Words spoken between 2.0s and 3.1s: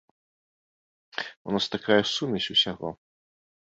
сумесь усяго!